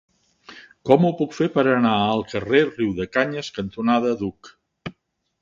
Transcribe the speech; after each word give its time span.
Com 0.89 1.03
ho 1.09 1.11
puc 1.19 1.35
fer 1.39 1.47
per 1.57 1.65
anar 1.73 1.91
al 2.07 2.23
carrer 2.33 2.63
Riudecanyes 2.71 3.53
cantonada 3.59 4.17
Duc? 4.25 4.53